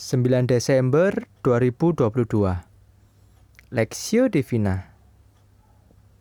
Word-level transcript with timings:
9 0.00 0.48
Desember 0.48 1.28
2022 1.44 2.08
Lexio 3.68 4.32
Divina. 4.32 4.96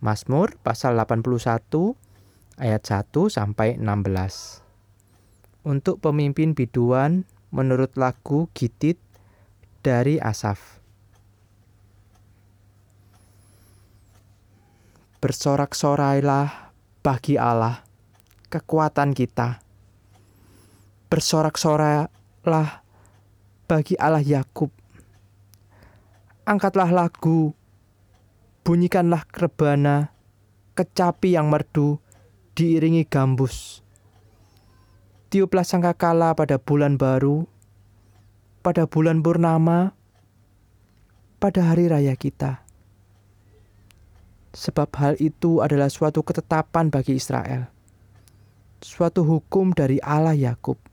Mazmur 0.03 0.59
pasal 0.59 0.99
81 0.99 1.95
ayat 2.59 2.83
1 2.83 3.07
sampai 3.31 3.79
16 3.79 5.63
Untuk 5.63 6.03
pemimpin 6.03 6.51
biduan 6.51 7.23
menurut 7.55 7.95
lagu 7.95 8.51
Gitit 8.51 8.99
dari 9.79 10.19
Asaf. 10.19 10.83
Bersorak-sorailah 15.23 16.75
bagi 16.99 17.39
Allah 17.39 17.87
kekuatan 18.51 19.15
kita. 19.15 19.63
Bersorak-sorailah 21.07 22.88
bagi 23.69 23.93
Allah 24.01 24.25
Yakub. 24.25 24.73
Angkatlah 26.49 26.89
lagu, 26.89 27.53
bunyikanlah 28.65 29.21
rebana, 29.29 30.09
kecapi 30.73 31.37
yang 31.37 31.53
merdu, 31.53 32.01
diiringi 32.57 33.05
gambus. 33.05 33.85
Tiuplah 35.29 35.61
sangkakala 35.61 36.33
pada 36.33 36.57
bulan 36.57 36.97
baru, 36.97 37.45
pada 38.65 38.89
bulan 38.89 39.21
purnama, 39.21 39.93
pada 41.37 41.69
hari 41.69 41.85
raya 41.85 42.17
kita. 42.17 42.65
Sebab 44.57 44.89
hal 44.97 45.13
itu 45.21 45.61
adalah 45.61 45.93
suatu 45.93 46.25
ketetapan 46.25 46.89
bagi 46.89 47.21
Israel, 47.21 47.69
suatu 48.81 49.21
hukum 49.21 49.77
dari 49.77 50.01
Allah 50.01 50.33
Yakub 50.33 50.88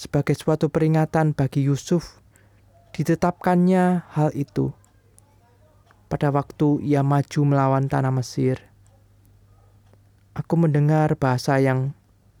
sebagai 0.00 0.32
suatu 0.32 0.72
peringatan 0.72 1.36
bagi 1.36 1.68
Yusuf, 1.68 2.24
ditetapkannya 2.96 4.08
hal 4.16 4.32
itu 4.32 4.72
pada 6.08 6.32
waktu 6.32 6.80
ia 6.80 7.04
maju 7.04 7.40
melawan 7.44 7.84
tanah 7.84 8.08
Mesir. 8.08 8.64
Aku 10.32 10.56
mendengar 10.56 11.12
bahasa 11.20 11.60
yang 11.60 11.92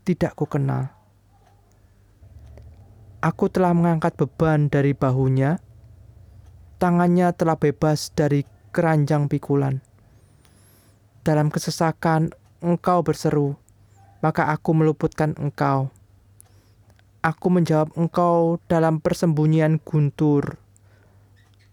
tidak 0.08 0.32
kukenal. 0.40 0.88
Aku 3.20 3.52
telah 3.52 3.76
mengangkat 3.76 4.16
beban 4.16 4.72
dari 4.72 4.96
bahunya, 4.96 5.60
tangannya 6.80 7.28
telah 7.36 7.60
bebas 7.60 8.08
dari 8.16 8.40
keranjang 8.72 9.28
pikulan. 9.28 9.84
Dalam 11.20 11.52
kesesakan 11.52 12.32
engkau 12.64 13.04
berseru, 13.04 13.60
maka 14.24 14.48
aku 14.48 14.72
meluputkan 14.72 15.36
engkau 15.36 15.92
Aku 17.20 17.52
menjawab 17.52 17.92
engkau 18.00 18.56
dalam 18.64 18.96
persembunyian 18.96 19.76
guntur. 19.84 20.56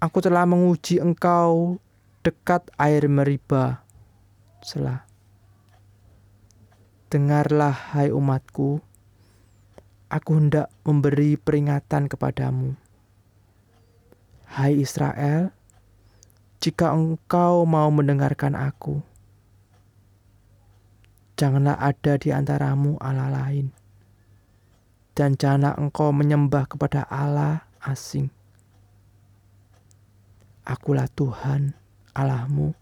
Aku 0.04 0.20
telah 0.20 0.44
menguji 0.44 1.00
engkau 1.00 1.80
dekat 2.20 2.68
air 2.76 3.08
meriba. 3.08 3.80
Selah. 4.60 5.08
Dengarlah 7.08 7.96
hai 7.96 8.12
umatku, 8.12 8.84
aku 10.12 10.32
hendak 10.36 10.68
memberi 10.84 11.40
peringatan 11.40 12.12
kepadamu. 12.12 12.76
Hai 14.52 14.76
Israel, 14.84 15.56
jika 16.60 16.92
engkau 16.92 17.64
mau 17.64 17.88
mendengarkan 17.88 18.52
aku, 18.52 19.00
janganlah 21.40 21.80
ada 21.80 22.20
di 22.20 22.36
antaramu 22.36 23.00
Allah 23.00 23.32
lain 23.32 23.87
dan 25.18 25.34
janganlah 25.34 25.74
engkau 25.82 26.14
menyembah 26.14 26.70
kepada 26.70 27.10
Allah 27.10 27.66
asing. 27.82 28.30
Akulah 30.62 31.10
Tuhan 31.10 31.74
Allahmu 32.14 32.78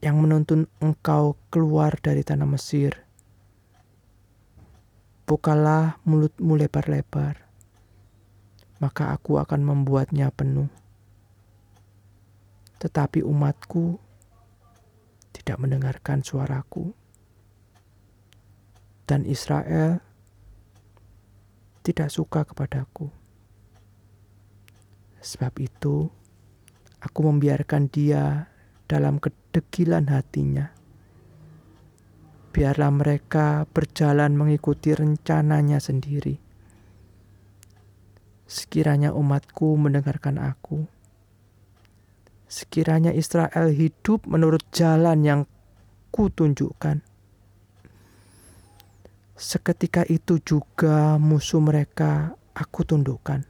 yang 0.00 0.16
menuntun 0.16 0.64
engkau 0.80 1.36
keluar 1.52 1.92
dari 2.00 2.24
tanah 2.24 2.48
Mesir. 2.48 3.04
Bukalah 5.28 6.00
mulutmu 6.08 6.56
lebar-lebar, 6.56 7.36
maka 8.80 9.12
aku 9.12 9.36
akan 9.36 9.60
membuatnya 9.60 10.32
penuh. 10.32 10.72
Tetapi 12.80 13.20
umatku 13.20 14.00
tidak 15.36 15.60
mendengarkan 15.60 16.24
suaraku. 16.24 16.96
Dan 19.04 19.28
Israel 19.28 20.09
tidak 21.80 22.12
suka 22.12 22.44
kepadaku. 22.44 23.08
Sebab 25.20 25.52
itu, 25.60 26.08
aku 27.00 27.20
membiarkan 27.24 27.88
dia 27.92 28.48
dalam 28.88 29.20
kedegilan 29.20 30.08
hatinya. 30.08 30.72
Biarlah 32.50 32.90
mereka 32.90 33.68
berjalan 33.70 34.34
mengikuti 34.34 34.90
rencananya 34.90 35.78
sendiri. 35.78 36.40
Sekiranya 38.50 39.14
umatku 39.14 39.78
mendengarkan 39.78 40.42
aku, 40.42 40.82
sekiranya 42.50 43.14
Israel 43.14 43.70
hidup 43.70 44.26
menurut 44.26 44.66
jalan 44.74 45.22
yang 45.22 45.40
kutunjukkan, 46.10 47.06
Seketika 49.40 50.04
itu 50.04 50.36
juga 50.44 51.16
musuh 51.16 51.64
mereka 51.64 52.36
aku 52.52 52.84
tundukkan. 52.84 53.48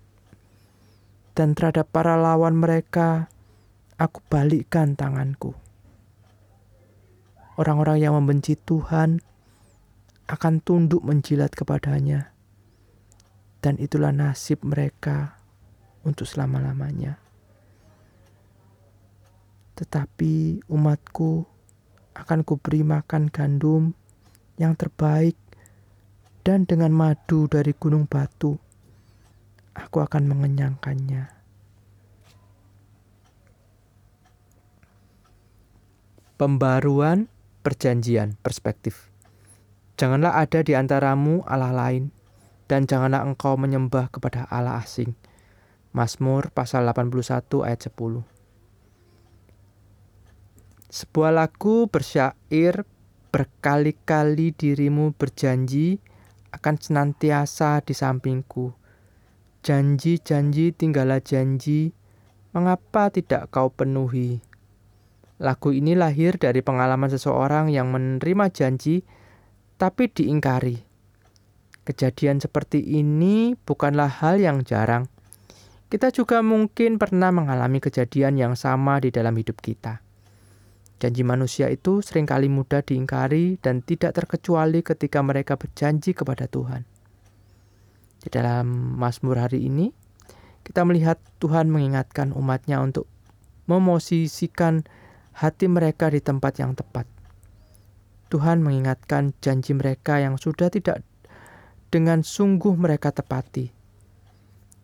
Dan 1.35 1.59
terhadap 1.59 1.91
para 1.91 2.15
lawan 2.15 2.55
mereka, 2.55 3.27
aku 3.99 4.23
balikkan 4.31 4.95
tanganku. 4.95 5.51
Orang-orang 7.59 8.07
yang 8.07 8.15
membenci 8.15 8.55
Tuhan 8.55 9.19
akan 10.31 10.63
tunduk 10.63 11.03
menjilat 11.03 11.51
kepadanya. 11.59 12.31
Dan 13.59 13.75
itulah 13.83 14.15
nasib 14.15 14.63
mereka 14.63 15.43
untuk 16.07 16.31
selama-lamanya. 16.31 17.19
Tetapi 19.75 20.63
umatku 20.71 21.51
akan 22.15 22.47
kuberi 22.47 22.87
makan 22.87 23.27
gandum 23.27 23.91
yang 24.55 24.79
terbaik 24.79 25.35
dan 26.51 26.67
dengan 26.67 26.91
madu 26.91 27.47
dari 27.47 27.71
gunung 27.79 28.11
batu, 28.11 28.59
aku 29.71 30.03
akan 30.03 30.35
mengenyangkannya. 30.35 31.31
Pembaruan 36.35 37.31
perjanjian 37.63 38.35
perspektif. 38.43 39.15
Janganlah 39.95 40.43
ada 40.43 40.67
di 40.67 40.75
antaramu 40.75 41.47
Allah 41.47 41.71
lain, 41.71 42.11
dan 42.67 42.91
janganlah 42.91 43.23
engkau 43.23 43.55
menyembah 43.55 44.11
kepada 44.11 44.51
Allah 44.51 44.83
asing. 44.83 45.15
Mazmur 45.95 46.51
pasal 46.51 46.83
81 46.83 47.63
ayat 47.63 47.79
10. 47.87 48.27
Sebuah 50.91 51.31
lagu 51.31 51.87
bersyair 51.87 52.83
berkali-kali 53.31 54.51
dirimu 54.51 55.15
berjanji 55.15 56.10
akan 56.51 56.75
senantiasa 56.79 57.83
di 57.83 57.95
sampingku. 57.95 58.75
Janji-janji 59.61 60.73
tinggallah 60.73 61.21
janji, 61.21 61.93
mengapa 62.57 63.13
tidak 63.13 63.53
kau 63.53 63.71
penuhi? 63.71 64.41
Lagu 65.41 65.73
ini 65.73 65.97
lahir 65.97 66.37
dari 66.37 66.61
pengalaman 66.61 67.09
seseorang 67.09 67.73
yang 67.73 67.89
menerima 67.89 68.53
janji 68.53 69.01
tapi 69.81 70.13
diingkari. 70.13 70.85
Kejadian 71.89 72.45
seperti 72.45 72.85
ini 72.85 73.57
bukanlah 73.57 74.21
hal 74.21 74.37
yang 74.37 74.61
jarang. 74.61 75.09
Kita 75.89 76.13
juga 76.13 76.45
mungkin 76.45 77.01
pernah 77.01 77.33
mengalami 77.33 77.81
kejadian 77.81 78.37
yang 78.37 78.55
sama 78.55 79.01
di 79.01 79.09
dalam 79.09 79.33
hidup 79.35 79.59
kita. 79.59 80.05
Janji 81.01 81.25
manusia 81.25 81.73
itu 81.73 82.05
sering 82.05 82.29
kali 82.29 82.53
mudah 82.53 82.85
diingkari 82.85 83.57
dan 83.65 83.81
tidak 83.81 84.13
terkecuali 84.13 84.85
ketika 84.85 85.25
mereka 85.25 85.57
berjanji 85.57 86.13
kepada 86.13 86.45
Tuhan. 86.45 86.85
Di 88.21 88.29
dalam 88.29 89.01
Mazmur 89.01 89.41
hari 89.41 89.65
ini, 89.65 89.97
kita 90.61 90.85
melihat 90.85 91.17
Tuhan 91.41 91.73
mengingatkan 91.73 92.37
umatnya 92.37 92.85
untuk 92.85 93.09
memosisikan 93.65 94.85
hati 95.33 95.73
mereka 95.73 96.13
di 96.13 96.21
tempat 96.21 96.61
yang 96.61 96.77
tepat. 96.77 97.09
Tuhan 98.29 98.61
mengingatkan 98.61 99.33
janji 99.41 99.73
mereka 99.73 100.21
yang 100.21 100.37
sudah 100.37 100.69
tidak 100.69 101.01
dengan 101.89 102.21
sungguh 102.21 102.77
mereka 102.77 103.09
tepati. 103.09 103.73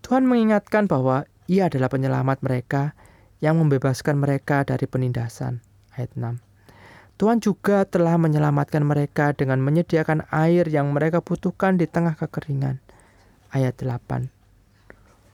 Tuhan 0.01 0.25
mengingatkan 0.25 0.89
bahwa 0.89 1.29
Ia 1.45 1.69
adalah 1.69 1.93
penyelamat 1.93 2.41
mereka 2.41 2.97
yang 3.45 3.61
membebaskan 3.61 4.17
mereka 4.17 4.65
dari 4.65 4.89
penindasan 4.89 5.66
ayat 5.97 6.13
6. 6.15 6.39
Tuhan 7.17 7.41
juga 7.41 7.89
telah 7.89 8.21
menyelamatkan 8.21 8.85
mereka 8.85 9.33
dengan 9.33 9.65
menyediakan 9.65 10.29
air 10.29 10.69
yang 10.69 10.93
mereka 10.93 11.25
butuhkan 11.25 11.81
di 11.81 11.89
tengah 11.89 12.13
kekeringan. 12.13 12.85
Ayat 13.49 13.81
8. 13.81 14.29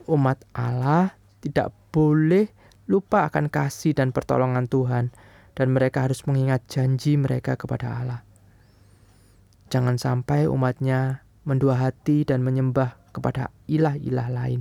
Umat 0.07 0.39
Allah 0.55 1.19
tidak 1.43 1.75
boleh 1.91 2.47
lupa 2.87 3.27
akan 3.27 3.51
kasih 3.51 3.99
dan 3.99 4.15
pertolongan 4.15 4.71
Tuhan, 4.71 5.11
dan 5.53 5.69
mereka 5.75 6.07
harus 6.07 6.25
mengingat 6.25 6.65
janji 6.71 7.19
mereka 7.19 7.59
kepada 7.59 7.99
Allah. 7.99 8.21
Jangan 9.73 9.97
sampai 9.97 10.47
umatnya 10.49 11.25
mendua 11.49 11.81
hati 11.81 12.29
dan 12.29 12.45
menyembah 12.45 12.97
kepada 13.11 13.51
ilah-ilah 13.67 14.29
lain. 14.29 14.61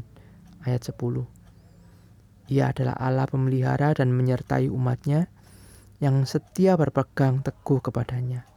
Ayat 0.61 0.87
10 0.87 1.27
Ia 2.51 2.69
adalah 2.69 2.95
Allah 2.99 3.25
pemelihara 3.27 3.91
dan 3.97 4.13
menyertai 4.13 4.69
umatnya 4.69 5.27
yang 6.01 6.25
setia 6.25 6.73
berpegang 6.73 7.45
teguh 7.45 7.77
kepadanya. 7.77 8.49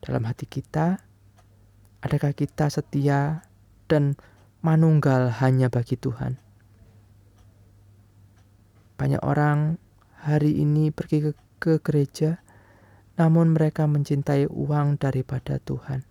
Dalam 0.00 0.24
hati 0.24 0.48
kita, 0.48 1.04
adakah 2.00 2.32
kita 2.32 2.72
setia 2.72 3.44
dan 3.92 4.16
manunggal 4.64 5.28
hanya 5.44 5.68
bagi 5.68 6.00
Tuhan? 6.00 6.40
Banyak 8.96 9.20
orang 9.20 9.76
hari 10.16 10.64
ini 10.64 10.88
pergi 10.88 11.28
ke, 11.28 11.32
ke 11.60 11.72
gereja, 11.84 12.40
namun 13.20 13.52
mereka 13.52 13.84
mencintai 13.84 14.48
uang 14.48 14.96
daripada 14.96 15.60
Tuhan. 15.60 16.08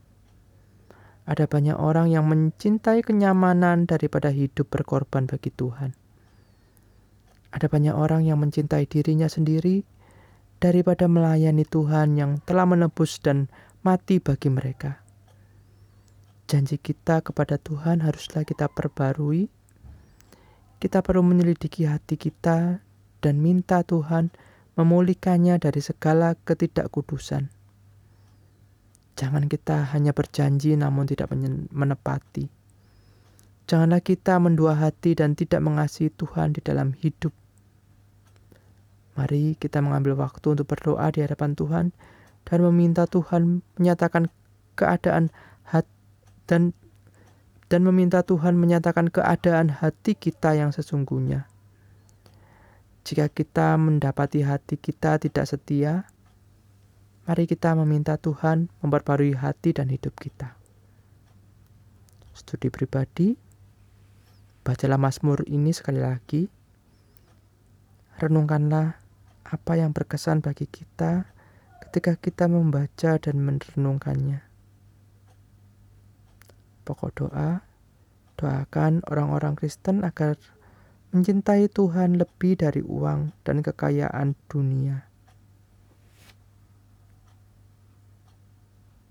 Ada 1.25 1.50
banyak 1.50 1.78
orang 1.81 2.13
yang 2.13 2.30
mencintai 2.30 3.01
kenyamanan 3.01 3.89
daripada 3.89 4.30
hidup 4.30 4.69
berkorban 4.69 5.25
bagi 5.25 5.50
Tuhan. 5.50 6.00
Ada 7.51 7.68
banyak 7.68 7.92
orang 7.92 8.24
yang 8.24 8.39
mencintai 8.39 8.88
dirinya 8.88 9.27
sendiri 9.27 9.83
daripada 10.63 11.09
melayani 11.12 11.68
Tuhan 11.68 12.15
yang 12.15 12.39
telah 12.48 12.63
menebus 12.63 13.19
dan 13.19 13.51
mati 13.83 14.24
bagi 14.24 14.48
mereka. 14.48 15.03
Janji 16.48 16.80
kita 16.80 17.24
kepada 17.24 17.56
Tuhan 17.59 18.03
haruslah 18.03 18.44
kita 18.44 18.68
perbarui. 18.71 19.48
Kita 20.81 21.00
perlu 21.00 21.24
menyelidiki 21.24 21.88
hati 21.88 22.19
kita 22.19 22.83
dan 23.21 23.36
minta 23.39 23.81
Tuhan 23.88 24.31
memulihkannya 24.75 25.59
dari 25.59 25.81
segala 25.83 26.36
ketidakkudusan. 26.36 27.51
Jangan 29.15 29.45
kita 29.51 29.92
hanya 29.94 30.15
berjanji 30.15 30.74
namun 30.74 31.06
tidak 31.06 31.30
menepati. 31.69 32.50
Janganlah 33.69 34.01
kita 34.04 34.36
mendua 34.42 34.75
hati 34.75 35.15
dan 35.15 35.38
tidak 35.38 35.62
mengasihi 35.63 36.12
Tuhan 36.12 36.57
di 36.57 36.59
dalam 36.59 36.92
hidup 36.97 37.31
Mari 39.19 39.60
kita 39.60 39.84
mengambil 39.84 40.16
waktu 40.16 40.56
untuk 40.56 40.72
berdoa 40.72 41.12
di 41.12 41.19
hadapan 41.19 41.52
Tuhan 41.54 41.86
dan 42.48 42.60
meminta 42.63 43.04
Tuhan 43.06 43.62
menyatakan 43.75 44.31
keadaan 44.80 45.30
hati 45.68 45.92
dan 46.48 46.72
dan 47.72 47.88
meminta 47.88 48.19
Tuhan 48.24 48.60
menyatakan 48.60 49.08
keadaan 49.08 49.72
hati 49.72 50.16
kita 50.16 50.60
yang 50.60 50.75
sesungguhnya. 50.75 51.48
Jika 53.08 53.31
kita 53.31 53.80
mendapati 53.80 54.44
hati 54.44 54.75
kita 54.75 55.16
tidak 55.18 55.48
setia, 55.48 56.04
mari 57.24 57.48
kita 57.48 57.72
meminta 57.80 58.19
Tuhan 58.19 58.68
memperbarui 58.84 59.40
hati 59.40 59.72
dan 59.72 59.88
hidup 59.88 60.14
kita. 60.19 60.60
Studi 62.36 62.68
pribadi, 62.68 63.40
bacalah 64.68 65.00
Mazmur 65.00 65.48
ini 65.48 65.72
sekali 65.72 66.04
lagi. 66.04 66.52
Renungkanlah 68.19 69.00
apa 69.51 69.75
yang 69.75 69.92
berkesan 69.92 70.39
bagi 70.39 70.63
kita 70.63 71.27
ketika 71.83 72.15
kita 72.15 72.48
membaca 72.48 73.19
dan 73.19 73.36
merenungkannya. 73.44 74.39
Pokok 76.88 77.12
doa, 77.12 77.68
doakan 78.39 79.03
orang-orang 79.12 79.59
Kristen 79.59 80.07
agar 80.07 80.39
mencintai 81.12 81.68
Tuhan 81.68 82.15
lebih 82.15 82.63
dari 82.63 82.80
uang 82.80 83.36
dan 83.44 83.59
kekayaan 83.59 84.39
dunia. 84.48 85.11